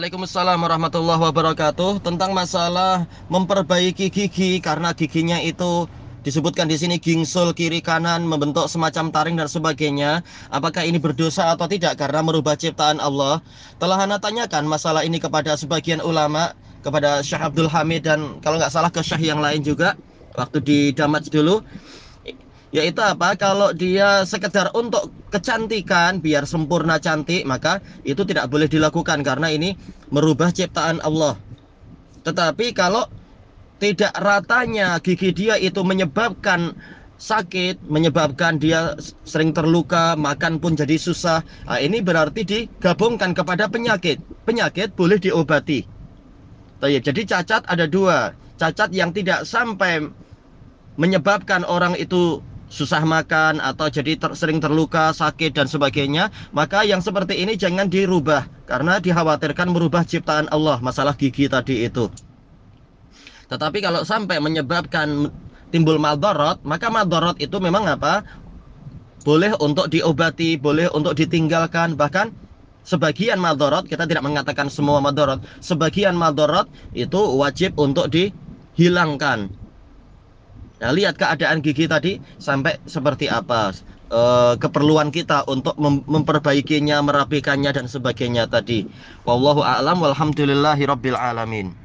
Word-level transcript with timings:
Waalaikumsalam 0.00 0.56
warahmatullahi 0.64 1.20
wabarakatuh. 1.28 2.00
Tentang 2.00 2.32
masalah 2.32 3.04
memperbaiki 3.28 4.08
gigi 4.08 4.56
karena 4.56 4.96
giginya 4.96 5.36
itu 5.44 5.92
disebutkan 6.24 6.72
di 6.72 6.80
sini 6.80 6.96
gingsul 6.96 7.52
kiri 7.52 7.84
kanan 7.84 8.24
membentuk 8.24 8.64
semacam 8.64 9.12
taring 9.12 9.36
dan 9.36 9.44
sebagainya. 9.44 10.24
Apakah 10.48 10.88
ini 10.88 10.96
berdosa 10.96 11.52
atau 11.52 11.68
tidak? 11.68 12.00
Karena 12.00 12.24
merubah 12.24 12.56
ciptaan 12.56 12.96
Allah. 12.96 13.44
Telah 13.76 14.00
anda 14.00 14.16
tanyakan 14.16 14.72
masalah 14.72 15.04
ini 15.04 15.20
kepada 15.20 15.52
sebagian 15.60 16.00
ulama 16.00 16.56
kepada 16.80 17.20
Syekh 17.20 17.52
Abdul 17.52 17.68
Hamid 17.68 18.08
dan 18.08 18.40
kalau 18.40 18.56
nggak 18.56 18.72
salah 18.72 18.88
ke 18.88 19.04
Syekh 19.04 19.28
yang 19.28 19.44
lain 19.44 19.60
juga 19.60 20.00
waktu 20.32 20.64
di 20.64 20.78
Damaj 20.96 21.28
dulu. 21.28 21.60
Yaitu 22.72 23.04
apa? 23.04 23.36
Kalau 23.36 23.76
dia 23.76 24.24
sekedar 24.24 24.72
untuk 24.72 25.12
kecantikan 25.30 26.18
biar 26.18 26.44
sempurna 26.44 26.98
cantik 26.98 27.46
maka 27.46 27.78
itu 28.02 28.26
tidak 28.26 28.50
boleh 28.50 28.66
dilakukan 28.66 29.22
karena 29.22 29.48
ini 29.48 29.78
merubah 30.10 30.50
ciptaan 30.50 30.98
Allah. 31.00 31.38
Tetapi 32.26 32.74
kalau 32.76 33.06
tidak 33.80 34.12
ratanya 34.18 35.00
gigi 35.00 35.32
dia 35.32 35.56
itu 35.56 35.80
menyebabkan 35.80 36.76
sakit 37.20 37.84
menyebabkan 37.84 38.56
dia 38.56 38.96
sering 39.28 39.52
terluka 39.52 40.16
makan 40.16 40.56
pun 40.56 40.72
jadi 40.72 40.96
susah 40.96 41.44
nah, 41.68 41.76
ini 41.76 42.00
berarti 42.00 42.42
digabungkan 42.44 43.32
kepada 43.32 43.68
penyakit. 43.68 44.20
Penyakit 44.44 44.96
boleh 44.96 45.20
diobati. 45.20 45.84
Jadi 46.80 47.22
cacat 47.28 47.68
ada 47.68 47.84
dua. 47.84 48.32
Cacat 48.56 48.88
yang 48.92 49.12
tidak 49.12 49.44
sampai 49.44 50.08
menyebabkan 50.96 51.64
orang 51.64 51.92
itu 51.96 52.40
susah 52.70 53.02
makan 53.02 53.58
atau 53.58 53.90
jadi 53.90 54.14
ter, 54.14 54.30
sering 54.38 54.62
terluka, 54.62 55.10
sakit 55.10 55.50
dan 55.52 55.66
sebagainya, 55.66 56.30
maka 56.54 56.86
yang 56.86 57.02
seperti 57.02 57.42
ini 57.42 57.58
jangan 57.58 57.90
dirubah 57.90 58.46
karena 58.70 59.02
dikhawatirkan 59.02 59.74
merubah 59.74 60.06
ciptaan 60.06 60.46
Allah 60.54 60.78
masalah 60.78 61.18
gigi 61.18 61.50
tadi 61.50 61.84
itu. 61.90 62.06
Tetapi 63.50 63.82
kalau 63.82 64.06
sampai 64.06 64.38
menyebabkan 64.38 65.34
timbul 65.74 65.98
maldorot, 65.98 66.62
maka 66.62 66.86
maldorot 66.86 67.42
itu 67.42 67.58
memang 67.58 67.90
apa? 67.90 68.22
Boleh 69.26 69.52
untuk 69.58 69.90
diobati, 69.90 70.54
boleh 70.56 70.86
untuk 70.94 71.18
ditinggalkan, 71.18 71.98
bahkan 71.98 72.30
sebagian 72.86 73.42
maldorot, 73.42 73.90
kita 73.90 74.06
tidak 74.06 74.22
mengatakan 74.22 74.70
semua 74.70 75.02
maldorot, 75.02 75.42
sebagian 75.58 76.14
maldorot 76.14 76.70
itu 76.94 77.18
wajib 77.36 77.74
untuk 77.76 78.06
dihilangkan 78.08 79.59
Nah, 80.80 80.90
lihat 80.96 81.14
keadaan 81.20 81.60
gigi 81.60 81.84
tadi 81.88 82.24
sampai 82.40 82.80
seperti 82.88 83.28
apa 83.28 83.76
e, 84.08 84.20
keperluan 84.62 85.12
kita 85.12 85.44
untuk 85.48 85.76
mem 85.76 86.00
memperbaikinya, 86.08 87.04
merapikannya 87.04 87.70
dan 87.76 87.86
sebagainya 87.88 88.48
tadi. 88.48 88.88
Wallahu 89.28 89.60
a'lam 89.60 90.00
walhamdulillahi 90.04 90.84
alamin. 90.88 91.80